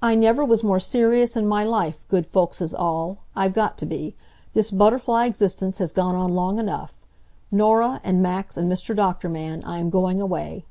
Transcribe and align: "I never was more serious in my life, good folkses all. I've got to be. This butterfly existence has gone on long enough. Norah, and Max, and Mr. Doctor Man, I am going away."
"I 0.00 0.14
never 0.14 0.42
was 0.46 0.62
more 0.64 0.80
serious 0.80 1.36
in 1.36 1.46
my 1.46 1.62
life, 1.62 1.98
good 2.08 2.24
folkses 2.24 2.72
all. 2.72 3.18
I've 3.36 3.52
got 3.52 3.76
to 3.76 3.84
be. 3.84 4.16
This 4.54 4.70
butterfly 4.70 5.26
existence 5.26 5.76
has 5.76 5.92
gone 5.92 6.14
on 6.14 6.34
long 6.34 6.58
enough. 6.58 6.96
Norah, 7.50 8.00
and 8.02 8.22
Max, 8.22 8.56
and 8.56 8.72
Mr. 8.72 8.96
Doctor 8.96 9.28
Man, 9.28 9.62
I 9.64 9.76
am 9.76 9.90
going 9.90 10.22
away." 10.22 10.64